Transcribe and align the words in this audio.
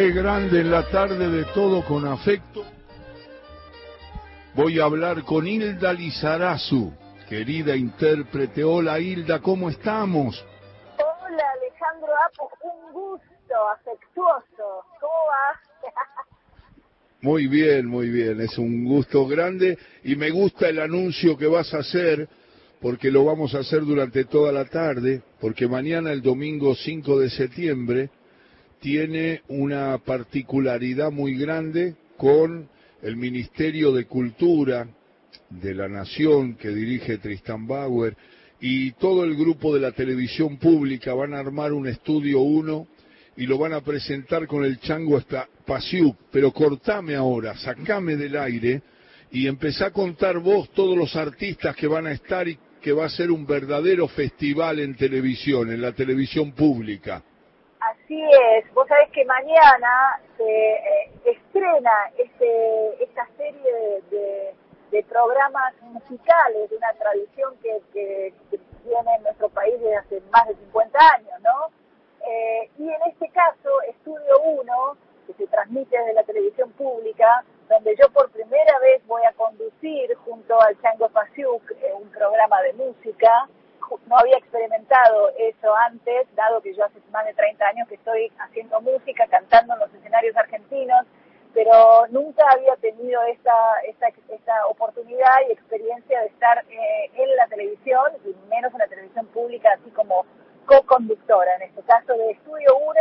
Qué 0.00 0.12
grande 0.12 0.62
en 0.62 0.70
la 0.70 0.88
tarde 0.88 1.28
de 1.28 1.44
todo 1.52 1.84
con 1.84 2.06
afecto. 2.06 2.64
Voy 4.54 4.80
a 4.80 4.84
hablar 4.84 5.24
con 5.24 5.46
Hilda 5.46 5.92
Lizarazu, 5.92 6.90
querida 7.28 7.76
intérprete. 7.76 8.64
Hola 8.64 8.98
Hilda, 8.98 9.40
¿cómo 9.40 9.68
estamos? 9.68 10.42
Hola 10.96 11.44
Alejandro 11.52 12.14
Apo, 12.26 12.50
un 12.62 12.92
gusto 12.94 13.54
afectuoso. 13.74 14.84
¿Cómo 15.00 15.12
vas? 15.28 15.92
Muy 17.20 17.46
bien, 17.46 17.84
muy 17.84 18.08
bien, 18.08 18.40
es 18.40 18.56
un 18.56 18.86
gusto 18.86 19.26
grande 19.26 19.76
y 20.02 20.16
me 20.16 20.30
gusta 20.30 20.70
el 20.70 20.78
anuncio 20.78 21.36
que 21.36 21.46
vas 21.46 21.74
a 21.74 21.80
hacer 21.80 22.26
porque 22.80 23.10
lo 23.10 23.26
vamos 23.26 23.54
a 23.54 23.58
hacer 23.58 23.82
durante 23.82 24.24
toda 24.24 24.50
la 24.50 24.64
tarde, 24.64 25.20
porque 25.42 25.68
mañana 25.68 26.10
el 26.10 26.22
domingo 26.22 26.74
5 26.74 27.18
de 27.18 27.28
septiembre 27.28 28.08
tiene 28.80 29.42
una 29.48 29.98
particularidad 29.98 31.10
muy 31.12 31.36
grande 31.36 31.94
con 32.16 32.68
el 33.02 33.16
Ministerio 33.16 33.92
de 33.92 34.06
Cultura 34.06 34.88
de 35.50 35.74
la 35.74 35.88
Nación 35.88 36.54
que 36.54 36.70
dirige 36.70 37.18
Tristan 37.18 37.66
Bauer 37.66 38.16
y 38.60 38.92
todo 38.92 39.24
el 39.24 39.36
grupo 39.36 39.74
de 39.74 39.80
la 39.80 39.92
televisión 39.92 40.56
pública 40.58 41.14
van 41.14 41.34
a 41.34 41.38
armar 41.38 41.72
un 41.72 41.86
estudio 41.88 42.40
1 42.40 42.86
y 43.36 43.46
lo 43.46 43.58
van 43.58 43.72
a 43.72 43.80
presentar 43.80 44.46
con 44.46 44.64
el 44.64 44.80
chango 44.80 45.20
Pasiuk. 45.66 46.16
Pero 46.30 46.52
cortame 46.52 47.14
ahora, 47.14 47.56
sacame 47.56 48.16
del 48.16 48.36
aire 48.36 48.82
y 49.30 49.46
empezá 49.46 49.86
a 49.86 49.92
contar 49.92 50.38
vos 50.38 50.70
todos 50.72 50.96
los 50.96 51.16
artistas 51.16 51.76
que 51.76 51.86
van 51.86 52.06
a 52.06 52.12
estar 52.12 52.48
y 52.48 52.58
que 52.82 52.92
va 52.92 53.06
a 53.06 53.10
ser 53.10 53.30
un 53.30 53.46
verdadero 53.46 54.08
festival 54.08 54.80
en 54.80 54.94
televisión, 54.94 55.70
en 55.70 55.82
la 55.82 55.92
televisión 55.92 56.52
pública. 56.52 57.22
Así 58.10 58.20
es, 58.20 58.74
vos 58.74 58.88
sabés 58.88 59.08
que 59.12 59.24
mañana 59.24 60.20
se 60.36 60.42
eh, 60.42 61.10
estrena 61.26 62.10
este, 62.18 63.04
esta 63.04 63.24
serie 63.36 64.02
de, 64.10 65.04
programas 65.08 65.74
musicales 65.82 66.68
de 66.70 66.76
una 66.76 66.92
tradición 66.94 67.54
que, 67.62 67.80
que, 67.92 68.32
tiene 68.82 69.14
en 69.14 69.22
nuestro 69.22 69.48
país 69.50 69.74
desde 69.80 69.96
hace 69.96 70.20
más 70.32 70.48
de 70.48 70.56
50 70.56 70.98
años, 71.14 71.40
¿no? 71.40 71.70
Eh, 72.26 72.70
y 72.78 72.88
en 72.88 73.02
este 73.06 73.28
caso, 73.28 73.70
Estudio 73.88 74.40
1, 74.40 74.96
que 75.28 75.34
se 75.34 75.46
transmite 75.46 75.96
desde 75.96 76.14
la 76.14 76.24
televisión 76.24 76.72
pública, 76.72 77.44
donde 77.68 77.94
yo 77.94 78.10
por 78.12 78.28
primera 78.30 78.78
vez 78.80 79.06
voy 79.06 79.22
a 79.22 79.32
conducir 79.34 80.16
junto 80.24 80.60
al 80.60 80.80
Chango 80.82 81.08
Pasiuk 81.10 81.70
eh, 81.70 81.92
un 81.94 82.08
programa 82.10 82.60
de 82.62 82.72
música, 82.72 83.48
no 84.06 84.18
había 84.18 84.36
experimentado 84.36 85.30
eso 85.38 85.74
antes, 85.76 86.26
dado 86.34 86.60
que 86.60 86.74
yo 86.74 86.84
hace 86.84 87.00
más 87.10 87.24
de 87.26 87.34
30 87.34 87.66
años 87.66 87.88
que 87.88 87.94
estoy 87.96 88.30
haciendo 88.38 88.80
música, 88.80 89.26
cantando 89.28 89.74
en 89.74 89.80
los 89.80 89.94
escenarios 89.94 90.36
argentinos, 90.36 91.06
pero 91.52 92.06
nunca 92.10 92.44
había 92.50 92.76
tenido 92.76 93.22
esta, 93.24 93.52
esta, 93.88 94.08
esta 94.28 94.66
oportunidad 94.68 95.34
y 95.48 95.52
experiencia 95.52 96.20
de 96.20 96.26
estar 96.28 96.64
eh, 96.68 97.10
en 97.14 97.36
la 97.36 97.46
televisión, 97.48 98.12
y 98.24 98.34
menos 98.48 98.72
en 98.72 98.78
la 98.78 98.86
televisión 98.86 99.26
pública, 99.26 99.70
así 99.74 99.90
como 99.90 100.24
co-conductora, 100.66 101.54
en 101.56 101.62
este 101.62 101.82
caso 101.82 102.12
de 102.12 102.30
Estudio 102.30 102.76
1, 102.78 103.00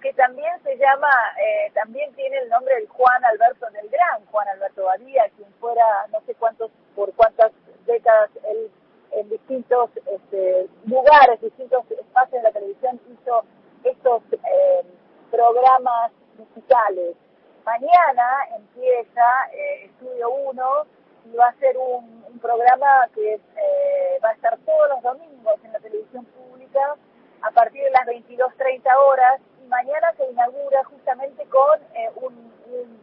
que 0.00 0.12
también 0.14 0.50
se 0.64 0.76
llama, 0.78 1.10
eh, 1.38 1.70
también 1.74 2.12
tiene 2.14 2.38
el 2.38 2.48
nombre 2.48 2.74
del 2.74 2.88
Juan 2.88 3.24
Alberto 3.24 3.66
del 3.70 3.88
Gran, 3.88 4.24
Juan 4.26 4.48
Alberto 4.48 4.84
Badía, 4.84 5.30
quien 5.36 5.52
fuera 5.60 5.84
no 6.10 6.20
sé 6.26 6.34
cuántos, 6.34 6.70
por 6.94 7.12
cuántas 7.14 7.52
décadas 7.86 8.30
él 8.48 8.70
en 9.12 9.28
distintos 9.28 9.90
este, 10.06 10.68
lugares, 10.86 11.40
distintos 11.40 11.84
espacios 11.90 12.42
de 12.42 12.42
la 12.42 12.52
televisión 12.52 13.00
hizo 13.10 13.44
estos 13.84 14.22
eh, 14.32 14.82
programas 15.30 16.12
musicales. 16.38 17.16
Mañana 17.64 18.46
empieza 18.56 19.24
eh, 19.52 19.84
Estudio 19.86 20.30
1 20.30 20.86
y 21.26 21.36
va 21.36 21.48
a 21.48 21.54
ser 21.54 21.76
un, 21.76 22.22
programa 22.40 23.06
que 23.14 23.34
eh, 23.34 24.18
va 24.24 24.30
a 24.30 24.32
estar 24.32 24.58
todos 24.66 24.88
los 24.88 25.02
domingos 25.02 25.54
en 25.62 25.72
la 25.72 25.78
televisión 25.78 26.24
pública 26.24 26.96
a 27.42 27.50
partir 27.52 27.84
de 27.84 27.90
las 27.90 28.04
22.30 28.06 28.82
horas 29.06 29.40
y 29.62 29.68
mañana 29.68 30.12
se 30.16 30.28
inaugura 30.28 30.82
justamente 30.84 31.44
con 31.46 31.78
un, 32.16 32.52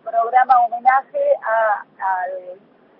programa 0.03 0.65
homenaje 0.65 1.35
al 1.45 2.59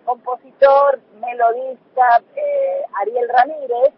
compositor, 0.09 1.00
melodista 1.22 2.22
eh, 2.36 2.81
Ariel 3.02 3.30
Ramírez, 3.30 3.94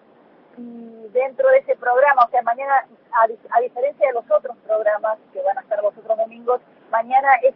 y 0.58 1.08
dentro 1.14 1.50
de 1.50 1.60
ese 1.60 1.76
programa, 1.76 2.26
o 2.26 2.30
sea, 2.30 2.42
mañana, 2.42 2.86
a, 3.14 3.60
diferencia 3.62 4.08
de 4.08 4.14
los 4.14 4.30
otros 4.30 4.56
programas 4.66 5.18
que 5.34 5.42
van 5.42 5.58
a 5.58 5.62
estar 5.62 5.82
los 5.82 5.98
otros 5.98 6.18
domingos, 6.18 6.62
mañana 6.92 7.34
es 7.44 7.56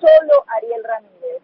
solo 0.00 0.44
Ariel 0.48 0.84
Ramírez. 0.84 1.42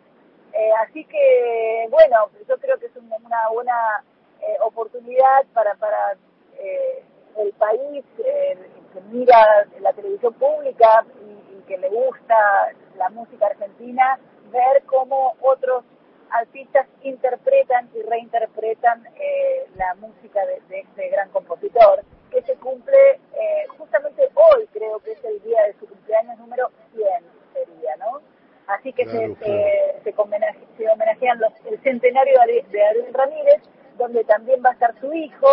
Eh, 0.52 0.72
así 0.82 1.04
que, 1.04 1.86
bueno, 1.90 2.30
yo 2.48 2.58
creo 2.58 2.78
que 2.78 2.86
es 2.86 2.96
una 2.96 3.48
buena 3.52 4.04
eh, 4.40 4.56
oportunidad 4.62 5.44
para, 5.52 5.74
para 5.74 6.16
el 7.36 7.52
país 7.52 8.04
que 8.16 8.58
mira 9.12 9.66
la 9.80 9.92
televisión 9.92 10.34
pública 10.34 11.04
y 11.22 11.62
que 11.62 11.78
le 11.78 11.88
gusta 11.88 12.72
la 12.96 13.08
música 13.10 13.46
argentina, 13.46 14.18
ver 14.50 14.82
cómo 14.86 15.34
otros 15.40 15.84
artistas 16.30 16.86
interpretan 17.02 17.88
y 17.94 18.02
reinterpretan 18.02 19.06
eh, 19.16 19.66
la 19.76 19.94
música 19.96 20.40
de, 20.46 20.80
este 20.80 21.08
gran 21.08 21.30
compositor, 21.30 22.02
que 22.30 22.42
se 22.42 22.54
cumple 22.56 22.96
eh, 23.34 23.66
justamente 23.76 24.28
hoy, 24.34 24.66
creo 24.72 24.98
que 25.00 25.12
es 25.12 25.24
el 25.24 25.40
día 25.42 25.62
de 25.64 25.74
su 25.74 25.86
cumpleaños 25.86 26.38
número 26.38 26.70
100, 26.94 27.06
sería, 27.52 27.96
¿no? 27.96 28.20
Así 28.66 28.92
que 28.92 29.06
se, 29.06 29.24
eh, 29.40 30.00
se, 30.04 30.14
homenajean 30.16 31.40
los, 31.40 31.52
el 31.66 31.80
centenario 31.82 32.34
de 32.34 32.84
Ariel 32.84 33.14
Ramírez, 33.14 33.62
donde 33.96 34.24
también 34.24 34.62
va 34.64 34.70
a 34.70 34.72
estar 34.74 34.94
su 35.00 35.12
hijo, 35.12 35.48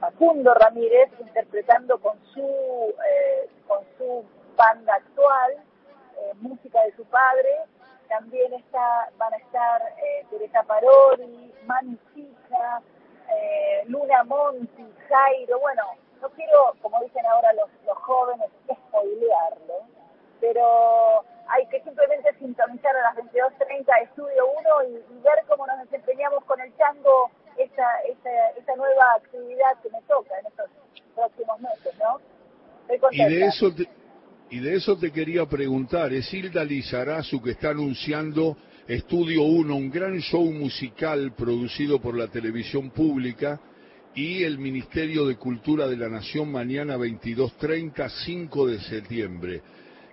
Facundo 0.00 0.52
Ramírez, 0.54 1.08
interpretando 1.20 1.98
con 1.98 2.18
su, 2.34 2.94
con 3.66 3.80
su 3.96 4.24
banda 4.56 4.94
actual, 4.94 5.52
música 6.40 6.82
de 6.84 6.92
su 6.96 7.04
padre, 7.06 7.48
también 8.08 8.52
está, 8.54 9.10
van 9.18 9.34
a 9.34 9.36
estar 9.56 9.82
eh, 10.04 10.26
Teresa 10.30 10.62
Parodi, 10.64 11.52
Mani 11.64 11.96
Chica, 12.14 12.82
eh, 13.30 13.84
Luna 13.88 14.22
Monti, 14.24 14.84
Jairo, 15.08 15.58
bueno, 15.60 15.82
no 16.20 16.28
quiero, 16.30 16.74
como 16.82 17.00
dicen 17.02 17.24
ahora 17.26 17.52
los, 17.54 17.68
los 17.86 17.96
jóvenes, 17.98 18.48
spoilearlo, 18.70 19.88
pero 20.40 21.24
hay 21.48 21.66
que 21.68 21.82
simplemente 21.82 22.34
sintonizar 22.38 22.94
a 22.96 23.14
las 23.14 23.16
22.30 23.16 24.02
Estudio 24.02 24.46
1 24.82 24.88
y, 24.88 25.22
ver 25.22 25.44
cómo 25.48 25.66
nos 25.66 25.78
desempeñamos 25.80 26.44
con 26.44 26.60
el 26.60 26.76
chango 26.76 27.30
esa, 27.56 27.98
esa, 28.00 28.50
esa 28.56 28.76
nueva 28.76 29.14
actividad 29.14 29.78
que 29.82 29.88
me 29.90 30.02
toca 30.02 30.38
en 30.38 30.46
estos 30.46 30.70
próximos 31.14 31.60
meses, 31.60 31.94
¿no? 31.98 32.20
y 33.10 33.24
de 33.24 33.46
eso 33.46 33.72
y 34.48 34.60
de 34.60 34.76
eso 34.76 34.96
te 34.96 35.10
quería 35.10 35.44
preguntar, 35.46 36.12
es 36.12 36.32
Hilda 36.32 36.62
Lizarazu 36.62 37.42
que 37.42 37.50
está 37.50 37.70
anunciando 37.70 38.56
Estudio 38.88 39.42
1, 39.42 39.74
un 39.74 39.90
gran 39.90 40.20
show 40.20 40.44
musical 40.52 41.34
producido 41.34 42.00
por 42.00 42.16
la 42.16 42.28
televisión 42.28 42.90
pública 42.90 43.60
y 44.14 44.44
el 44.44 44.58
Ministerio 44.58 45.26
de 45.26 45.34
Cultura 45.34 45.88
de 45.88 45.96
la 45.96 46.08
Nación 46.08 46.52
mañana 46.52 46.96
22.30, 46.96 48.08
5 48.08 48.66
de 48.68 48.80
septiembre. 48.80 49.62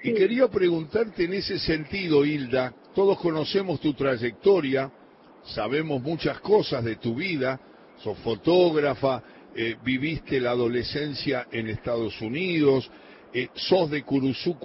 Y 0.01 0.15
quería 0.15 0.47
preguntarte 0.47 1.25
en 1.25 1.33
ese 1.33 1.59
sentido, 1.59 2.25
Hilda, 2.25 2.73
todos 2.95 3.19
conocemos 3.19 3.79
tu 3.79 3.93
trayectoria, 3.93 4.91
sabemos 5.45 6.01
muchas 6.01 6.39
cosas 6.39 6.83
de 6.83 6.95
tu 6.95 7.13
vida, 7.13 7.59
sos 8.03 8.17
fotógrafa, 8.19 9.21
eh, 9.55 9.75
viviste 9.85 10.39
la 10.39 10.49
adolescencia 10.49 11.45
en 11.51 11.67
Estados 11.67 12.19
Unidos, 12.21 12.89
eh, 13.31 13.49
sos 13.53 13.91
de 13.91 14.01
Curuzú, 14.01 14.57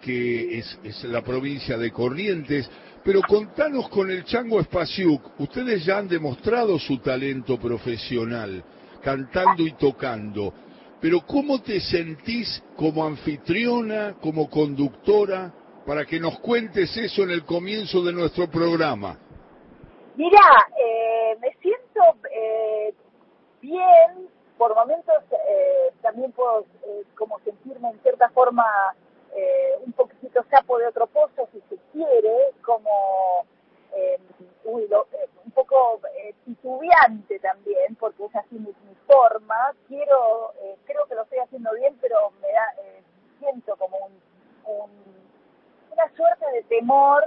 que 0.00 0.58
es, 0.58 1.04
la 1.04 1.22
provincia 1.22 1.76
de 1.76 1.90
Corrientes, 1.92 2.70
pero 3.04 3.20
contanos 3.22 3.88
con 3.88 4.10
el 4.10 4.24
Chango 4.24 4.60
Espaciuc, 4.60 5.38
ustedes 5.40 5.84
ya 5.84 5.98
han 5.98 6.08
demostrado 6.08 6.78
su 6.78 6.98
talento 6.98 7.58
profesional, 7.58 8.62
cantando 9.02 9.62
y 9.62 9.72
tocando, 9.72 10.52
pero 11.00 11.20
¿cómo 11.20 11.62
te 11.62 11.80
sentís 11.80 12.62
como 12.76 13.04
anfitriona, 13.04 14.16
como 14.20 14.50
conductora, 14.50 15.52
para 15.86 16.04
que 16.04 16.18
nos 16.18 16.38
cuentes 16.40 16.96
eso 16.96 17.22
en 17.22 17.30
el 17.30 17.44
comienzo 17.44 18.02
de 18.02 18.12
nuestro 18.12 18.50
programa? 18.50 19.18
Mira, 20.16 20.40
eh, 20.76 21.36
me 21.40 21.54
siento 21.60 22.00
eh, 22.32 22.94
bien, 23.60 24.28
por 24.58 24.74
momentos 24.74 25.14
eh, 25.30 25.92
también 26.02 26.32
puedo 26.32 26.60
eh, 26.86 27.04
como 27.16 27.38
sentirme 27.40 27.90
en 27.90 28.00
cierta 28.00 28.28
forma 28.30 28.64
eh, 29.36 29.78
un 29.84 29.92
poquitito 29.92 30.44
sapo 30.50 30.78
de 30.78 30.86
otro 30.86 31.06
pozo, 31.06 31.48
si 31.52 31.60
se 31.68 31.76
quiere, 31.92 32.52
como 32.62 33.46
un 35.44 35.50
poco 35.52 36.00
titubeante 36.44 37.38
también, 37.38 37.94
porque 37.96 38.24
es 38.24 38.36
así 38.36 38.56
mi, 38.56 38.74
forma. 39.06 39.72
Quiero, 39.86 40.52
creo 40.84 41.06
que 41.06 41.14
lo 41.14 41.22
estoy 41.22 41.38
haciendo 41.38 41.72
bien, 41.74 41.96
pero 42.00 42.32
me 42.42 42.48
da, 42.48 42.74
siento 43.38 43.76
como 43.76 43.96
un, 43.98 44.90
una 45.92 46.16
suerte 46.16 46.44
de 46.52 46.62
temor 46.64 47.24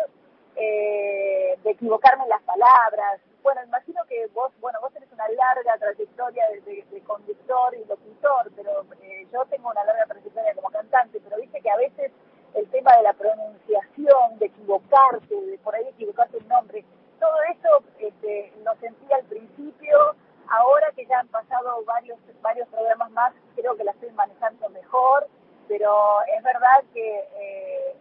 eh, 0.56 1.58
de 1.64 1.72
equivocarme 1.72 2.24
en 2.24 2.30
las 2.30 2.42
palabras. 2.44 3.22
Bueno, 3.42 3.64
imagino 3.64 4.04
que 4.06 4.28
vos, 4.34 4.52
bueno, 4.60 4.80
vos 4.82 4.92
tenés 4.94 5.12
una 5.12 5.28
larga 5.30 5.78
trayectoria 5.78 6.44
de, 6.66 7.02
conductor 7.04 7.74
y 7.76 7.86
locutor, 7.86 8.52
pero 8.56 8.86
eh, 9.02 9.26
yo 9.32 9.46
tengo 9.46 9.70
una 9.70 9.84
larga 9.84 10.06
trayectoria 10.06 10.54
como 10.54 10.70
cantante, 10.70 11.20
pero 11.24 11.38
viste 11.38 11.62
que 11.62 11.72
a 11.72 11.78
veces 11.78 12.12
el 12.54 12.70
tema 12.70 12.96
de 12.98 13.04
la 13.04 13.14
pronunciación, 13.14 14.38
de 14.38 14.48
equivocarse, 14.48 15.34
de 15.34 15.58
por 15.60 15.74
ahí 15.76 15.88
equivocarse 15.88 16.38
el 16.38 16.48
nombre, 16.48 16.84
todo 17.20 17.36
eso 17.50 17.84
este, 18.00 18.54
lo 18.64 18.76
sentí 18.76 19.12
al 19.14 19.24
principio, 19.24 20.16
ahora 20.50 20.92
que 20.96 21.06
ya 21.06 21.20
han 21.20 21.28
pasado 21.30 21.84
varios, 21.86 22.20
varios 22.42 22.68
programas 22.68 23.10
más, 23.12 23.34
creo 23.56 23.76
que 23.78 23.86
la 23.86 23.92
estoy 23.92 24.12
manejando 24.12 24.70
mejor, 24.70 25.28
pero 25.70 26.18
es 26.36 26.44
verdad 26.44 26.84
que 26.94 27.20
eh, 27.20 27.96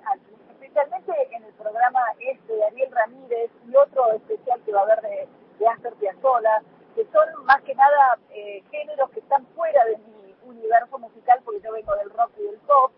especialmente 0.68 1.12
en 1.32 1.44
el 1.44 1.52
programa 1.54 2.00
este 2.18 2.52
de 2.52 2.64
Ariel 2.64 2.90
Ramírez 2.92 3.50
y 3.68 3.76
otro 3.76 4.12
especial 4.12 4.60
que 4.64 4.72
va 4.72 4.80
a 4.80 4.82
haber 4.84 5.00
de, 5.02 5.28
de 5.58 5.68
Astor 5.68 5.94
Piazzolla, 5.96 6.62
que 6.94 7.04
son 7.12 7.44
más 7.44 7.62
que 7.62 7.74
nada 7.74 8.18
eh, 8.30 8.62
géneros 8.70 9.10
que 9.10 9.20
están 9.20 9.46
fuera 9.54 9.84
de 9.84 9.98
mi 9.98 10.34
universo 10.44 10.98
musical, 10.98 11.40
porque 11.44 11.60
yo 11.60 11.72
vengo 11.72 11.94
del 11.96 12.10
rock 12.10 12.30
y 12.38 12.44
del 12.44 12.58
pop, 12.60 12.92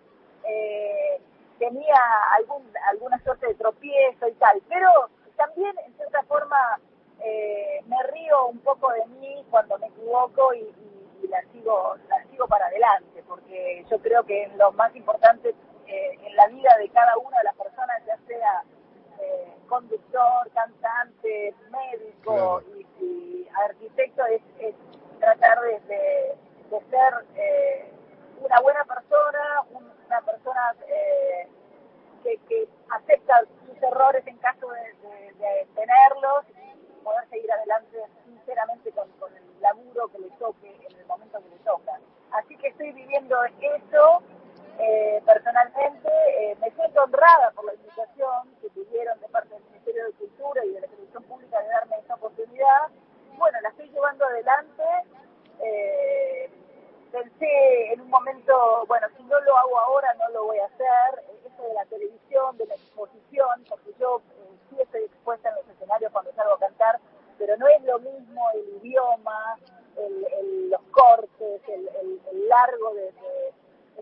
eh, 0.45 1.21
tenía 1.59 1.97
algún, 2.37 2.65
alguna 2.89 3.19
suerte 3.23 3.49
de 3.49 3.55
tropiezo 3.55 4.29
y 4.29 4.33
tal, 4.35 4.63
pero 4.69 4.89
también 5.37 5.77
en 5.87 5.95
cierta 5.95 6.23
forma 6.25 6.79
eh, 7.23 7.83
me 7.87 8.03
río 8.05 8.47
un 8.47 8.61
poco 8.61 8.91
de 8.93 9.05
mí 9.07 9.45
cuando 9.51 9.79
me 9.79 9.89
equivoco 9.89 10.55
y, 10.55 10.75
la 11.29 11.41
sigo 11.53 11.97
la 12.09 12.25
sigo 12.25 12.49
para 12.49 12.67
adelante 12.67 13.23
porque 13.29 13.85
yo 13.89 13.99
creo 14.01 14.25
que 14.25 14.51
lo 14.57 14.73
más 14.73 14.97
importante 14.97 15.55
eh, 15.87 16.19
en 16.23 16.35
la 16.35 16.49
vida 16.49 16.77
de 16.79 16.89
cada 16.89 17.17
una 17.19 17.37
de 17.39 17.45
las 17.45 17.55
personas 17.55 18.03
ya 18.05 18.17
sea 18.27 18.65
eh, 19.21 19.55
conductor 19.69 20.51
cantante 20.53 21.55
médico 21.71 22.63
y, 22.99 23.47
arquitecto 23.65 24.25
es, 24.27 24.43
tratar 25.21 25.61
de, 25.61 25.79
ser 26.89 27.15
una 28.41 28.61
buena 28.61 28.85
persona 28.85 29.63
una 29.71 30.21
persona 30.23 30.75
que, 32.25 32.39
que 32.49 32.69
acepta 32.89 33.43
sus 33.67 33.83
errores 33.83 34.27
en 34.27 34.39
caso 34.39 34.69
de, 34.71 35.35
de 35.35 35.67
tenerlos 35.75 36.47
poder 37.03 37.29
seguir 37.29 37.51
adelante 37.51 37.99
sinceramente 38.25 38.93
con, 38.93 39.09
el 39.35 39.61
laburo 39.61 40.09
que 40.09 40.19
le 40.19 40.31
toque 40.39 40.69
en 40.89 40.99
el 40.99 41.07
momento 41.07 41.39
que 41.43 41.49
le 41.51 41.59
toca. 41.59 41.99
Así 42.33 42.57
que 42.57 42.69
estoy 42.69 42.93
viviendo 42.93 43.37
eso 43.91 44.23
eh, 44.79 45.23
personalmente. 45.27 46.09
Eh, 46.39 46.57
me 46.61 46.71
siento 46.71 47.03
honrada 47.03 47.51
por 47.55 47.65
la 47.65 47.75
invitación 47.75 48.55
que 48.63 48.71
tuvieron 48.71 49.19
de 49.21 49.29
parte 49.29 49.55
del 49.55 49.65
Ministerio 49.65 50.07
de 50.07 50.13
Cultura 50.13 50.65
y 50.65 50.71
de 50.71 50.81
la 50.81 50.87
Televisión 50.87 51.23
Pública 51.25 51.61
de 51.61 51.69
darme 51.69 51.97
esta 51.99 52.15
oportunidad. 52.15 52.89
Bueno, 53.37 53.61
la 53.61 53.69
estoy 53.69 53.89
llevando 53.91 54.25
adelante. 54.25 54.83
Eh, 55.61 56.51
pensé 57.13 57.93
en 57.93 58.01
un 58.03 58.11
momento, 58.11 58.85
bueno, 58.87 59.07
si 59.17 59.23
no 59.25 59.41
lo 59.41 59.57
hago 59.57 59.79
ahora, 59.79 60.15
no 60.15 60.29
lo 60.31 60.45
voy 60.45 60.59
a 60.59 60.67
hacer. 60.67 61.25
Eso 61.45 61.63
de 61.63 61.75
la 61.75 61.85
televisión, 61.87 62.57
de 62.57 62.67
la 62.67 62.75
exposición, 62.75 63.65
porque 63.69 63.93
yo 63.99 64.23
sí 64.71 64.77
estoy 64.81 65.03
expuesta 65.05 65.49
en 65.51 65.57
los 65.57 65.69
escenarios 65.69 66.13
cuando 66.13 66.33
salgo 66.33 66.55
a 66.55 66.59
cantar, 66.59 67.01
pero 67.39 67.57
no 67.57 67.67
es 67.67 67.83
lo 67.83 67.99
mismo 67.99 68.43
el 68.55 68.83
idioma, 68.83 69.59
el, 69.97 70.71
los 70.71 70.81
cortes, 70.91 71.61
el, 71.69 72.49
largo 72.49 72.95
de, 72.95 73.13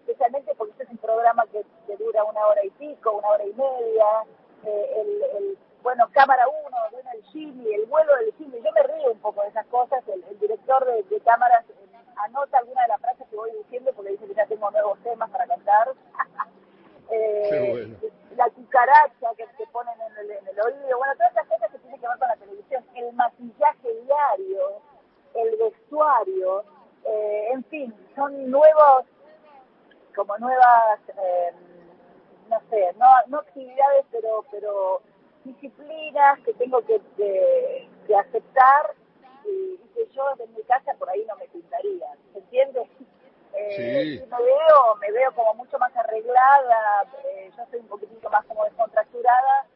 especialmente 0.08 0.54
porque 0.56 0.72
este 0.72 0.84
es 0.84 0.90
un 0.90 0.96
programa 0.98 1.44
que, 1.52 1.62
dura 1.96 2.24
una 2.24 2.46
hora 2.46 2.64
y 2.64 2.70
pico, 2.70 3.12
una 3.12 3.28
hora 3.28 3.44
y 3.44 3.52
media, 3.52 4.06
eh, 4.64 5.02
el, 5.36 5.58
bueno, 5.82 6.08
cámara 6.12 6.46
uno, 6.48 6.76
bueno, 6.90 7.10
el 7.14 7.22
Jimmy, 7.24 7.74
el 7.74 7.84
vuelo 7.86 8.16
del 8.16 8.32
Jimmy, 8.34 8.58
yo 8.62 8.72
me 8.72 8.82
río 8.82 9.12
un 9.12 9.18
poco 9.18 9.42
de 9.42 9.48
esas 9.48 9.66
cosas, 9.66 10.02
el, 10.08 10.38
director 10.38 10.84
de, 10.86 11.02
de 11.02 11.20
cámaras 11.20 11.64
eh, 11.68 11.74
anota 12.24 12.58
alguna 12.58 12.82
de 12.82 12.88
las 12.88 13.00
frases 13.00 13.26
que 13.28 13.36
voy 13.36 13.50
diciendo 13.52 13.92
porque 13.94 14.12
dice 14.12 14.26
que 14.26 14.34
ya 14.34 14.46
tengo 14.46 14.70
nuevos 14.70 14.98
temas 15.00 15.30
para 15.30 15.46
cantar. 15.46 15.92
eh, 17.10 17.96
la 18.36 18.48
cucaracha 18.50 19.28
que 19.36 19.46
te 19.58 19.66
ponen 19.66 19.94
en 20.00 20.18
el, 20.18 20.30
en 20.30 20.48
el 20.48 20.60
oído, 20.60 20.98
bueno, 20.98 21.14
todas 21.16 21.32
esas 21.32 21.46
cosas 21.48 21.70
que 21.70 21.78
tienen 21.78 22.00
que 22.00 22.08
ver 22.08 22.18
con 22.18 22.28
la 22.28 22.36
televisión, 22.36 22.84
el 22.94 23.12
maquillaje 23.12 23.88
diario, 24.04 24.80
el 25.34 25.56
vestuario, 25.58 26.64
eh, 27.04 27.48
en 27.52 27.64
fin, 27.64 27.94
son 28.14 28.50
nuevos, 28.50 29.04
como 30.18 30.36
nuevas, 30.38 30.98
eh, 31.16 31.52
no 32.50 32.60
sé, 32.70 32.92
no, 32.98 33.06
no 33.28 33.38
actividades, 33.38 34.04
pero, 34.10 34.44
pero 34.50 35.00
disciplinas 35.44 36.40
que 36.40 36.52
tengo 36.54 36.80
que, 36.82 37.00
que, 37.16 38.16
aceptar 38.16 38.94
y, 39.44 39.78
que 39.94 40.08
yo 40.14 40.24
en 40.40 40.54
mi 40.54 40.62
casa 40.62 40.92
por 40.98 41.08
ahí 41.08 41.24
no 41.28 41.36
me 41.36 41.46
pintaría, 41.48 42.08
¿se 42.32 42.38
entiende? 42.38 42.82
Eh, 43.54 44.24
me 44.30 44.36
veo, 44.36 44.94
me 45.00 45.10
veo 45.10 45.32
como 45.34 45.54
mucho 45.54 45.78
más 45.78 45.94
arreglada, 45.96 47.04
eh, 47.24 47.50
yo 47.56 47.64
soy 47.70 47.80
un 47.80 47.88
poquitito 47.88 48.30
más 48.30 48.44
como 48.44 48.62
descontracturada, 48.64 49.66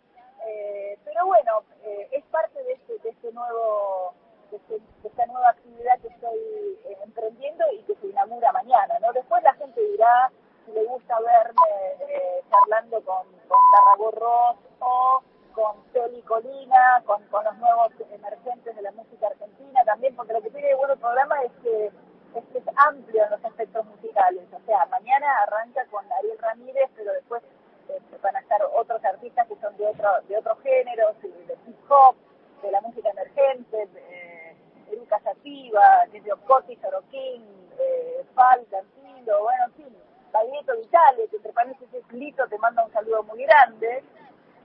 eh, 0.47 0.99
pero 1.05 1.27
bueno, 1.27 1.63
eh, 1.83 2.09
es 2.13 2.25
parte 2.27 2.63
de 2.63 2.75
este, 2.75 2.99
de 2.99 3.09
este 3.09 3.33
nuevo, 3.33 4.15
de, 4.51 4.59
este, 4.59 4.75
de, 4.75 5.09
esta 5.09 5.27
nueva 5.27 5.49
actividad 5.49 5.99
que 6.01 6.09
estoy 6.09 6.79
emprendiendo 7.03 7.65
y 7.73 7.83
que 7.83 7.95
se 7.97 8.07
inaugura 8.09 8.53
mañana, 8.53 8.99
¿no? 9.01 9.13
Después 9.13 9.43
la 9.43 9.55
gente 9.55 9.81
dirá 9.81 10.31
si 10.67 10.73
le 10.73 10.85
gusta 10.85 11.19
verme 11.21 12.43
charlando 12.51 13.01
con, 13.03 13.27
con 13.49 13.59
Tarragorros 13.73 14.57
o 14.81 15.23
con 15.55 15.77
Celi 15.93 16.23
Colina, 16.23 17.03
con, 17.05 17.23
con 17.27 17.45
los 17.45 17.57
nuevos 17.59 17.93
emergentes 18.11 18.77
de 18.77 18.83
la 18.83 18.93
música 18.93 19.27
argentina 19.27 19.85
también, 19.85 20.15
porque 20.15 20.33
lo 20.33 20.43
que 20.43 20.51
tiene 20.51 20.75
bueno 20.75 20.95
el 20.95 21.01
programa 21.01 21.43
es 21.43 21.53
que 21.63 21.87
es 21.87 22.45
es 22.55 22.65
amplio 22.77 23.25
en 23.25 23.31
los 23.31 23.45
aspectos 23.45 23.85
musicales. 23.87 24.45
O 24.53 24.61
sea, 24.65 24.87
mañana 24.87 25.27
arranca 25.43 25.85
con 25.87 26.05
Ariel 26.13 26.39
Ramírez, 26.39 26.91
pero 26.97 27.13
después 27.13 27.43
eh, 27.89 28.01
van 28.23 28.37
a 28.37 28.41
estar 28.41 28.61
otros 28.75 29.05
artistas 29.05 29.47
que 29.49 29.57
son 29.57 29.77
de 29.77 29.87
otro, 29.87 30.09
de 30.29 30.37
otros 30.39 30.59
géneros, 30.63 31.21
de 31.21 31.57
hip 31.67 31.91
hop, 31.91 32.17
de 32.63 32.71
la 32.71 32.81
música 32.81 33.11
emergente, 33.11 33.89
eh, 33.97 34.57
Eruca 34.91 35.21
Sativa, 35.21 36.07
Silvio 36.11 36.39
Cotti, 36.47 36.77
Sorokin, 36.77 37.45
eh, 37.79 38.25
Fal, 38.35 38.65
Cantilo, 38.71 39.43
bueno, 39.43 39.65
en 39.67 39.73
fin, 39.73 39.97
Baglietto 40.33 40.77
Vitale, 40.77 41.29
que 41.29 41.37
entre 41.37 41.53
paréntesis 41.53 42.13
Lito 42.13 42.47
te 42.49 42.59
manda 42.59 42.85
un 42.85 42.93
saludo 42.93 43.23
muy 43.25 43.43
grande. 43.45 44.03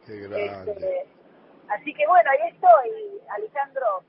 Qué 0.06 0.20
grande. 0.20 0.72
Este, 0.72 1.08
así 1.70 1.94
que 1.94 2.08
bueno, 2.08 2.30
ahí 2.32 2.50
estoy, 2.50 3.22
Alejandro 3.30 4.04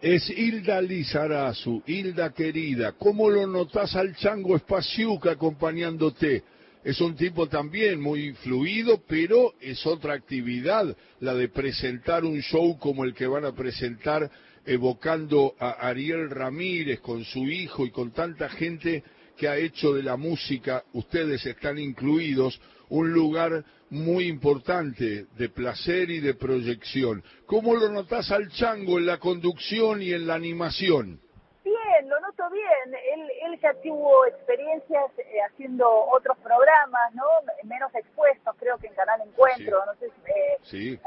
es 0.00 0.30
Hilda 0.30 0.80
Lizarazu, 0.80 1.82
Hilda 1.86 2.32
querida, 2.32 2.92
¿cómo 2.92 3.28
lo 3.28 3.46
notas 3.46 3.96
al 3.96 4.14
chango 4.16 4.56
Espaciuca 4.56 5.32
acompañándote? 5.32 6.44
Es 6.84 7.00
un 7.00 7.16
tipo 7.16 7.48
también 7.48 8.00
muy 8.00 8.32
fluido, 8.34 9.02
pero 9.06 9.54
es 9.60 9.84
otra 9.86 10.14
actividad, 10.14 10.96
la 11.20 11.34
de 11.34 11.48
presentar 11.48 12.24
un 12.24 12.40
show 12.40 12.78
como 12.78 13.04
el 13.04 13.14
que 13.14 13.26
van 13.26 13.44
a 13.44 13.52
presentar 13.52 14.30
evocando 14.64 15.54
a 15.58 15.70
Ariel 15.88 16.30
Ramírez 16.30 17.00
con 17.00 17.24
su 17.24 17.48
hijo 17.48 17.84
y 17.84 17.90
con 17.90 18.12
tanta 18.12 18.48
gente 18.48 19.02
que 19.36 19.48
ha 19.48 19.56
hecho 19.56 19.94
de 19.94 20.02
la 20.02 20.16
música, 20.16 20.84
ustedes 20.92 21.44
están 21.46 21.78
incluidos, 21.78 22.60
un 22.90 23.12
lugar 23.12 23.64
muy 23.90 24.26
importante 24.26 25.26
de 25.36 25.48
placer 25.48 26.10
y 26.10 26.20
de 26.20 26.34
proyección. 26.34 27.22
¿Cómo 27.46 27.74
lo 27.74 27.88
notas 27.88 28.30
al 28.30 28.48
chango 28.50 28.98
en 28.98 29.06
la 29.06 29.18
conducción 29.18 30.02
y 30.02 30.12
en 30.12 30.26
la 30.26 30.34
animación? 30.34 31.20
Bien, 31.64 32.08
lo 32.08 32.20
noto 32.20 32.50
bien. 32.50 32.94
Él, 33.14 33.30
él 33.46 33.60
ya 33.60 33.74
tuvo 33.82 34.26
experiencias 34.26 35.10
eh, 35.18 35.40
haciendo 35.50 35.88
otros 35.88 36.36
programas, 36.38 37.14
¿no? 37.14 37.24
Menos 37.64 37.94
expuestos, 37.94 38.54
creo 38.58 38.78
que 38.78 38.88
en 38.88 38.94
Canal 38.94 39.20
Encuentro, 39.22 39.84
no 39.86 39.94
sé, 39.94 40.06
eh, 40.06 40.58
eh, 40.72 41.00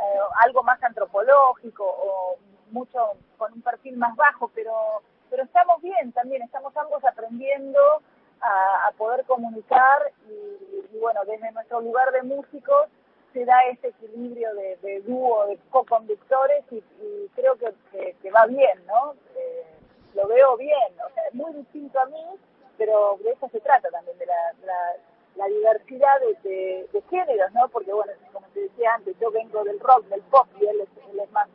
algo 0.44 0.64
más 0.64 0.82
antropológico 0.84 1.84
o 1.86 2.38
mucho 2.72 3.00
con 3.38 3.54
un 3.54 3.62
perfil 3.62 3.98
más 3.98 4.16
bajo, 4.16 4.52
pero 4.54 4.74
pero 5.30 5.44
estamos 5.44 5.82
bien 5.82 6.12
también, 6.12 6.42
estamos 6.42 6.76
ambos 6.76 7.04
aprendiendo 7.06 7.80
a, 8.42 8.92
poder 8.98 9.26
comunicar 9.26 10.12
y, 10.28 10.98
bueno, 10.98 11.22
desde 11.26 11.52
nuestro 11.52 11.82
lugar 11.82 12.12
de 12.12 12.24
músicos 12.24 12.88
se 13.34 13.46
da 13.46 13.64
ese 13.66 13.90
equilibrio 13.90 14.50
de, 14.82 15.02
dúo, 15.02 15.46
de 15.48 15.58
co-conductores 15.70 16.64
y, 16.72 16.84
creo 17.36 17.56
que, 17.56 18.16
que, 18.22 18.32
va 18.32 18.46
bien, 18.46 18.86
¿no? 18.86 19.14
Eh, 19.36 19.66
lo 20.16 20.28
veo 20.28 20.58
bien, 20.58 20.94
o 21.06 21.14
sea, 21.14 21.24
es 21.28 21.34
muy 21.34 21.54
distinto 21.54 22.00
a 22.00 22.06
mí, 22.06 22.26
pero 22.78 23.18
de 23.24 23.32
eso 23.32 23.48
se 23.50 23.62
trata 23.62 23.90
también, 23.90 24.18
de 24.18 24.26
la, 24.26 24.36
la, 25.38 25.46
diversidad 25.48 26.20
de, 26.44 26.88
de, 26.92 27.02
géneros, 27.10 27.52
¿no? 27.54 27.70
Porque 27.70 27.94
bueno, 27.94 28.12
como 28.34 28.46
te 28.54 28.62
decía 28.62 28.94
antes, 28.96 29.16
yo 29.20 29.32
vengo 29.32 29.64
del 29.64 29.80
rock, 29.80 30.06
del 30.08 30.22
pop 30.24 30.48
y 30.60 30.66
él 30.66 30.82
es, 30.82 30.90
él 31.12 31.20
es 31.20 31.32
más 31.32 31.48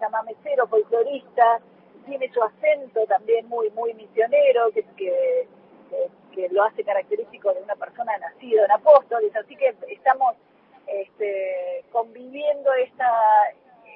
chamamecero, 0.00 0.66
folclorista, 0.66 1.60
tiene 2.06 2.32
su 2.32 2.42
acento 2.42 3.04
también 3.06 3.46
muy 3.48 3.70
muy 3.70 3.92
misionero, 3.94 4.70
que, 4.72 4.82
que, 4.96 5.46
que 6.38 6.48
lo 6.50 6.62
hace 6.62 6.84
característico 6.84 7.52
de 7.52 7.62
una 7.62 7.74
persona 7.74 8.16
nacida 8.18 8.64
en 8.64 8.70
Apóstoles, 8.70 9.34
así 9.34 9.56
que 9.56 9.74
estamos 9.88 10.36
este, 10.86 11.84
conviviendo 11.90 12.72
esta, 12.74 13.10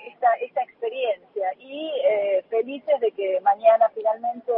esta, 0.09 0.35
esta 0.41 0.63
experiencia 0.63 1.55
y 1.61 1.93
eh, 2.05 2.45
felices 2.51 2.99
de 3.01 3.13
que 3.13 3.41
mañana 3.43 3.89
finalmente 3.95 4.53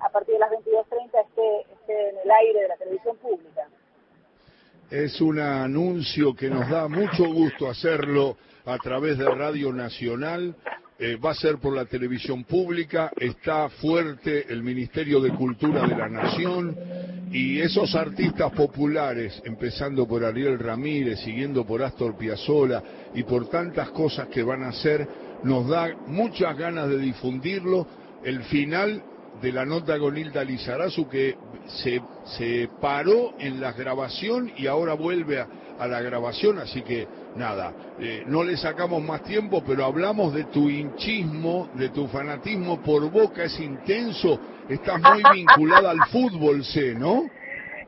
a 0.00 0.10
partir 0.10 0.34
de 0.34 0.40
las 0.40 0.50
22.30 0.50 1.04
esté, 1.04 1.60
esté 1.72 2.08
en 2.10 2.18
el 2.24 2.30
aire 2.30 2.60
de 2.60 2.68
la 2.68 2.76
televisión 2.76 3.16
pública. 3.16 3.68
Es 4.90 5.18
un 5.22 5.38
anuncio 5.38 6.36
que 6.36 6.50
nos 6.50 6.68
da 6.68 6.88
mucho 6.88 7.24
gusto 7.32 7.70
hacerlo 7.70 8.36
a 8.66 8.76
través 8.76 9.16
de 9.16 9.30
Radio 9.30 9.72
Nacional. 9.72 10.54
Eh, 10.98 11.16
va 11.16 11.30
a 11.30 11.34
ser 11.34 11.56
por 11.56 11.74
la 11.74 11.86
televisión 11.86 12.44
pública, 12.44 13.10
está 13.16 13.68
fuerte 13.68 14.52
el 14.52 14.62
Ministerio 14.62 15.20
de 15.20 15.30
Cultura 15.30 15.88
de 15.88 15.96
la 15.96 16.08
Nación 16.08 16.76
y 17.34 17.60
esos 17.60 17.96
artistas 17.96 18.52
populares, 18.52 19.42
empezando 19.44 20.06
por 20.06 20.24
Ariel 20.24 20.56
Ramírez, 20.56 21.18
siguiendo 21.18 21.66
por 21.66 21.82
Astor 21.82 22.16
Piazzolla 22.16 22.80
y 23.12 23.24
por 23.24 23.48
tantas 23.48 23.90
cosas 23.90 24.28
que 24.28 24.44
van 24.44 24.62
a 24.62 24.68
hacer, 24.68 25.04
nos 25.42 25.66
da 25.66 25.96
muchas 26.06 26.56
ganas 26.56 26.88
de 26.88 26.96
difundirlo. 26.96 27.88
El 28.22 28.44
final 28.44 29.02
de 29.42 29.50
la 29.50 29.66
nota 29.66 29.98
con 29.98 30.16
Hilda 30.16 30.44
Lizarazu 30.44 31.08
que 31.08 31.36
se, 31.66 32.00
se 32.36 32.68
paró 32.80 33.34
en 33.40 33.60
la 33.60 33.72
grabación 33.72 34.52
y 34.56 34.68
ahora 34.68 34.94
vuelve 34.94 35.40
a, 35.40 35.48
a 35.78 35.86
la 35.86 36.00
grabación, 36.00 36.58
así 36.58 36.82
que 36.82 37.06
nada, 37.36 37.72
eh, 37.98 38.24
no 38.26 38.44
le 38.44 38.56
sacamos 38.56 39.02
más 39.02 39.22
tiempo, 39.22 39.62
pero 39.66 39.84
hablamos 39.84 40.32
de 40.34 40.44
tu 40.44 40.68
hinchismo, 40.68 41.68
de 41.74 41.88
tu 41.90 42.06
fanatismo 42.08 42.80
por 42.82 43.10
Boca, 43.10 43.44
es 43.44 43.58
intenso, 43.60 44.38
estás 44.68 45.00
muy 45.00 45.22
vinculada 45.32 45.90
al 45.90 46.04
fútbol, 46.10 46.64
sé, 46.64 46.94
¿no? 46.94 47.28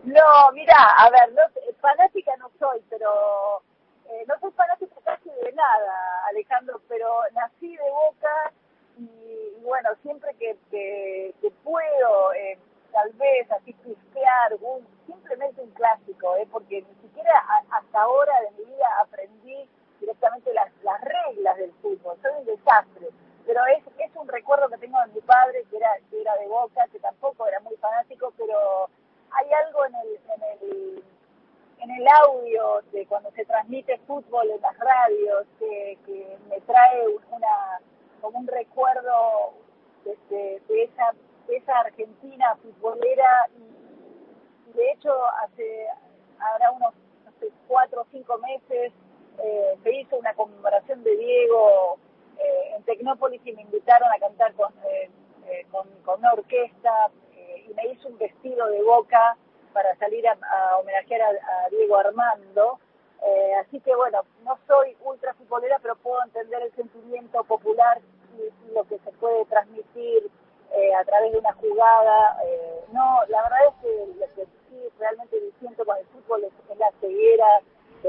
No, 0.05 0.53
mira, 0.55 0.77
a 0.99 1.11
ver, 1.11 1.33
no, 1.33 1.43
fanática 1.81 2.33
no 2.39 2.51
soy, 2.59 2.81
pero 2.89 3.63
eh, 4.09 4.25
no 4.29 4.35
soy 4.41 4.51
fanática 4.53 4.95
casi 5.05 5.29
de 5.29 5.53
nada, 5.53 6.27
Alejandro, 6.31 6.81
pero 6.89 7.09
nací 7.35 7.77
de 7.77 7.91
Boca 7.91 8.53
y, 8.99 9.03
y 9.03 9.65
bueno, 9.65 9.91
siempre 10.03 10.31
que, 10.39 10.57
que, 10.71 11.35
que 11.41 11.51
puedo... 11.63 12.33
Eh, 12.35 12.59
tal 12.97 13.13
vez 13.13 13.51
así 13.53 13.75
pistear, 13.75 14.57
simplemente 15.07 15.63
un 15.63 15.71
clásico, 15.71 16.37
¿eh? 16.37 16.47
porque 16.51 16.83
ni 16.83 16.95
siquiera 17.03 17.33
hasta 17.71 18.01
ahora 18.01 18.33
de 18.43 18.51
mi 18.59 18.71
vida 18.71 18.87
aprendí 19.01 19.69
directamente 20.01 20.53
las, 20.53 20.71
las 20.83 21.01
reglas 21.01 21.57
del 21.57 21.73
fútbol, 21.83 22.17
soy 22.23 22.33
un 22.39 22.47
desastre, 22.47 23.09
pero 23.47 23.61
es, 23.67 23.83
es 23.99 24.17
un 24.17 24.29
recuerdo 24.29 24.69
que 24.69 24.79
tengo 24.79 24.99
de 25.01 25.15
mi 25.15 25.21
padre, 25.21 25.65
que 25.71 25.77
era, 25.77 25.91
que 26.11 26.21
era 26.21 26.37
de 26.37 26.47
Boca, 26.49 26.87
que 26.93 26.99
tampoco 26.99 27.47
era 27.47 27.61
muy 27.61 27.77
fanático, 27.77 28.33
pero 28.37 28.89
hay 29.31 29.53
algo 29.53 29.87
en 29.87 29.95
el, 29.95 30.21
en 30.35 30.43
el, 30.43 31.05
en 31.79 31.91
el 31.91 32.09
audio 32.09 32.83
de 32.93 33.07
cuando 33.07 33.31
se 33.33 33.45
transmite 33.45 33.99
fútbol 34.07 34.51
en 34.51 34.61
las 34.61 34.77
radios 34.79 35.47
que, 35.59 35.99
que 36.05 36.39
me 36.49 36.61
trae 36.63 37.07
una 37.31 37.81
como 38.21 38.39
un 38.39 38.47
recuerdo 38.47 39.53
de, 40.05 40.17
de, 40.31 40.63
de 40.69 40.83
esa 40.85 41.13
esa 41.49 41.79
Argentina 41.81 42.57
futbolera 42.57 43.49
y, 43.57 44.73
de 44.73 44.91
hecho 44.93 45.13
hace 45.43 45.87
ahora 46.39 46.71
unos 46.73 46.95
cuatro 47.69 48.03
o 48.03 48.05
cinco 48.17 48.39
meses 48.39 48.93
eh, 49.39 49.79
se 49.83 49.93
hizo 49.93 50.17
una 50.17 50.33
conmemoración 50.35 51.05
de 51.05 51.17
Diego 51.17 51.99
eh, 52.39 52.77
en 52.77 52.83
Tecnópolis 52.85 53.41
y 53.45 53.53
me 53.53 53.63
invitaron 53.63 54.11
a 54.11 54.19
cantar 54.19 54.55
con, 54.55 54.73
eh, 54.85 55.11
eh 55.47 55.67
con, 55.71 55.87
con, 56.05 56.21
una 56.21 56.33
orquesta 56.33 57.11
eh, 57.35 57.67
y 57.69 57.75
me 57.75 57.89
hizo 57.89 58.09
un 58.09 58.17
vestido 58.17 58.67
de 58.69 58.83
boca 58.83 59.37
para 59.75 59.95
salir 59.97 60.27
a, 60.27 60.33
a 60.33 60.79
homenajear 60.79 61.21
a, 61.21 61.29
a, 61.29 61.69
Diego 61.71 61.97
Armando. 61.97 62.79
Eh, 63.23 63.55
así 63.61 63.81
que 63.81 63.95
bueno, 63.95 64.23
no 64.45 64.59
soy 64.67 64.97
ultra 65.05 65.35
futbolera, 65.35 65.79
pero 65.81 65.97
puedo 65.97 66.23
entender 66.25 66.63
el 66.63 66.73
sentimiento 66.75 67.45
popular 67.45 68.01
y, 68.39 68.43
y 68.43 68.75
lo 68.75 68.85
que 68.85 68.99
se 68.99 69.13
puede 69.13 69.45
transmitir 69.47 70.31
a 70.99 71.05
través 71.05 71.33
de 71.33 71.39
una 71.39 71.53
jugada. 71.55 72.37
No, 72.93 73.21
la 73.29 73.43
verdad 73.45 73.59
es 73.69 73.75
que 73.83 74.19
lo 74.19 74.27
que 74.35 74.45
sí 74.69 74.89
realmente 74.99 75.37
siento 75.59 75.85
con 75.87 75.97
el 75.97 76.05
fútbol 76.07 76.45
es, 76.45 76.53
es, 76.71 76.79
la 76.79 76.91
ceguera 77.01 77.63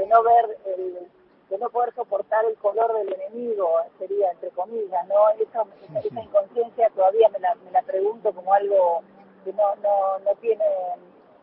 no 0.08 0.22
ver, 0.22 0.58
el, 0.66 1.08
de 1.50 1.58
no 1.58 1.70
poder 1.70 1.94
soportar 1.94 2.44
el 2.44 2.56
color 2.56 2.92
del 2.94 3.12
enemigo, 3.14 3.68
sería 3.98 4.30
entre 4.32 4.50
comillas, 4.50 5.06
¿no? 5.08 5.28
Esa, 5.40 5.64
esa 6.04 6.20
inconsciencia 6.20 6.90
todavía 6.90 7.28
me 7.30 7.38
la, 7.38 7.54
me 7.56 7.70
la 7.70 7.82
pregunto 7.82 8.32
como 8.32 8.52
algo 8.52 9.02
que 9.44 9.52
no, 9.52 9.74
no, 9.76 10.18
no 10.18 10.34
tiene, 10.36 10.64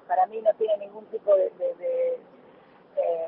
para 0.08 0.26
mí 0.28 0.42
no 0.42 0.54
tiene 0.56 0.78
ningún 0.78 1.06
tipo 1.06 1.36
de... 1.36 1.50
de, 1.52 1.74
de 1.76 2.20
eh, 2.98 3.28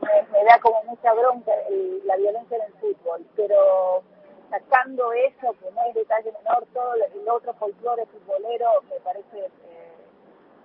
me, 0.00 0.22
me, 0.32 0.44
da 0.44 0.58
como 0.60 0.82
mucha 0.84 1.12
bronca 1.12 1.52
el, 1.68 2.04
la 2.06 2.16
violencia 2.16 2.56
en 2.56 2.64
el 2.64 2.72
fútbol, 2.74 3.24
pero 3.36 4.02
sacando 4.50 5.12
eso, 5.12 5.54
que 5.60 5.70
no 5.70 5.82
es 5.88 5.94
detalle 5.94 6.32
menor, 6.32 6.66
todo 6.74 6.94
el 6.94 7.28
otro 7.28 7.54
folclore 7.54 8.04
futbolero 8.06 8.82
me 8.90 9.00
parece, 9.00 9.48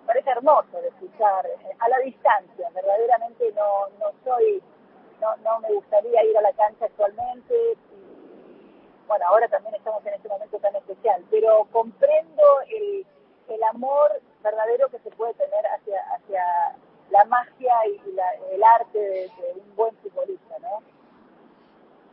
parece 0.08 0.32
hermoso 0.32 0.82
de 0.82 0.88
escuchar 0.88 1.46
eh, 1.46 1.76
a 1.78 1.90
la 1.90 2.00
distancia. 2.00 2.70
Verdaderamente 2.74 3.52
no, 3.52 3.88
no 4.00 4.12
soy, 4.24 4.64
no, 5.22 5.36
no 5.38 5.60
me 5.60 5.74
gustaría 5.74 6.24
ir 6.24 6.38
a 6.38 6.42
la 6.42 6.54
cancha 6.54 6.86
actualmente. 6.86 7.54
Y, 7.54 9.06
bueno, 9.08 9.26
ahora 9.28 9.48
también 9.50 9.76
estamos 9.76 10.04
en 10.06 10.14
este 10.14 10.30
momento 10.30 10.58
tan 10.60 10.76
especial, 10.76 11.24
pero 11.30 11.68
comprendo 11.72 12.44
el, 12.70 13.06
el 13.50 13.64
amor 13.64 14.22
verdadero 14.42 14.90
que 14.90 15.00
se 15.00 15.12
puede 15.12 15.34
tener 15.36 15.66
hacia, 15.68 16.02
hacia 16.16 16.44
la 17.12 17.26
magia 17.26 17.74
y 17.88 18.12
la, 18.14 18.34
el 18.52 18.64
arte 18.64 19.00
de, 19.00 19.22
de 19.22 19.54
un 19.62 19.76
buen 19.76 19.96
futbolista, 19.98 20.58
¿no? 20.60 20.82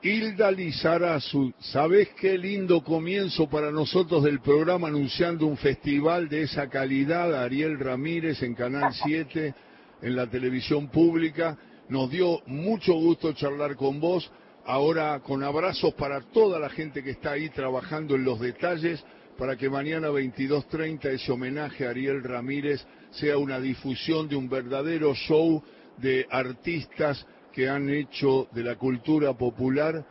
Hilda 0.05 0.51
Lizarazu, 0.51 1.55
¿sabés 1.61 2.11
qué 2.21 2.37
lindo 2.37 2.85
comienzo 2.85 3.49
para 3.49 3.71
nosotros 3.71 4.23
del 4.23 4.41
programa 4.41 4.89
anunciando 4.89 5.47
un 5.47 5.57
festival 5.57 6.29
de 6.29 6.43
esa 6.43 6.69
calidad? 6.69 7.43
Ariel 7.43 7.79
Ramírez 7.79 8.43
en 8.43 8.55
Canal 8.55 8.93
7, 8.93 9.55
en 10.03 10.15
la 10.15 10.27
televisión 10.27 10.89
pública. 10.89 11.57
Nos 11.89 12.11
dio 12.11 12.43
mucho 12.45 12.93
gusto 12.93 13.33
charlar 13.33 13.77
con 13.77 13.99
vos. 13.99 14.31
Ahora 14.67 15.21
con 15.21 15.43
abrazos 15.43 15.95
para 15.95 16.21
toda 16.21 16.59
la 16.59 16.69
gente 16.69 17.03
que 17.03 17.13
está 17.13 17.31
ahí 17.31 17.49
trabajando 17.49 18.15
en 18.15 18.25
los 18.25 18.39
detalles 18.41 19.03
para 19.39 19.57
que 19.57 19.71
mañana 19.71 20.11
22.30 20.11 21.07
ese 21.15 21.33
homenaje 21.33 21.87
a 21.87 21.91
Ariel 21.91 22.23
Ramírez 22.23 22.85
sea 23.11 23.39
una 23.39 23.59
difusión 23.59 24.29
de 24.29 24.37
un 24.37 24.51
verdadero 24.51 25.15
show 25.15 25.63
de 25.97 26.27
artistas 26.31 27.27
que 27.55 27.69
han 27.69 27.89
hecho 27.89 28.49
de 28.51 28.65
la 28.65 28.75
cultura 28.75 29.33
popular 29.33 30.05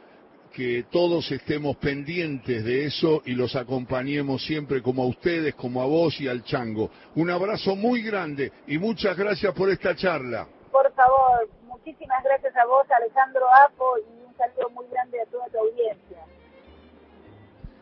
que 0.54 0.86
todos 0.90 1.30
estemos 1.32 1.76
pendientes 1.78 2.64
de 2.64 2.86
eso 2.86 3.22
y 3.26 3.34
los 3.34 3.56
acompañemos 3.56 4.46
siempre 4.46 4.82
como 4.82 5.04
a 5.04 5.08
ustedes, 5.08 5.56
como 5.56 5.82
a 5.82 5.86
vos 5.86 6.22
y 6.22 6.28
al 6.28 6.44
Chango. 6.44 6.90
Un 7.16 7.32
abrazo 7.32 7.76
muy 7.76 8.02
grande 8.02 8.52
y 8.68 8.78
muchas 8.78 9.18
gracias 9.18 9.54
por 9.54 9.70
esta 9.70 9.96
charla. 9.96 10.48
Por 10.72 10.94
favor, 10.94 11.50
muchísimas 11.64 12.24
gracias 12.24 12.56
a 12.56 12.66
vos, 12.66 12.86
Alejandro 12.90 13.46
Apo, 13.68 13.98
y 13.98 14.26
un 14.26 14.38
saludo 14.38 14.70
muy 14.70 14.86
grande 14.90 15.20
a 15.22 15.26
toda 15.26 15.48
tu 15.48 15.58
audiencia. 15.58 16.20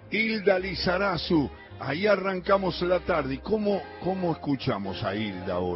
Hilda 0.10 0.58
Lizarazu, 0.58 1.50
ahí 1.80 2.08
arrancamos 2.08 2.82
la 2.82 3.00
tarde. 3.02 3.36
¿Y 3.36 3.38
cómo, 3.40 3.82
cómo 4.04 4.32
escuchamos 4.32 5.04
a 5.04 5.14
Hilda 5.14 5.54
ahora? 5.54 5.70